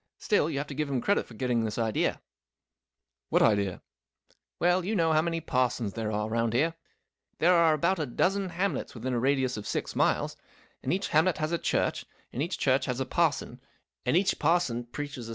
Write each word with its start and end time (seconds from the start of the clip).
Still, 0.17 0.49
you 0.49 0.57
have 0.57 0.65
to 0.65 0.73
give 0.73 0.89
him 0.89 0.99
credit 0.99 1.27
for 1.27 1.35
getting 1.35 1.63
this 1.63 1.77
idea/* 1.77 2.13
11 3.29 3.29
What 3.29 3.41
idea?"" 3.43 3.83
Well, 4.59 4.83
you 4.83 4.95
know 4.95 5.11
how 5.13 5.21
many 5.21 5.39
parsons 5.41 5.93
there 5.93 6.11
are 6.11 6.27
round 6.27 6.55
about 6.55 6.59
here. 6.59 6.73
There 7.37 7.53
are 7.53 7.75
about 7.75 7.99
a 7.99 8.07
dozen 8.07 8.49
hamlets 8.49 8.95
within 8.95 9.13
a 9.13 9.19
radius 9.19 9.57
of 9.57 9.67
six 9.67 9.95
miles, 9.95 10.35
and 10.81 10.91
each 10.91 11.09
hamlet 11.09 11.37
has 11.37 11.51
a 11.51 11.59
church 11.59 12.07
and 12.33 12.41
each 12.41 12.57
church 12.57 12.85
has 12.85 12.99
a 12.99 13.05
parson 13.05 13.61
and 14.03 14.17
each 14.17 14.39
parson 14.39 14.85
preaches 14.85 15.17
swim 15.17 15.19
in 15.19 15.25
the 15.25 15.27
lake. 15.27 15.29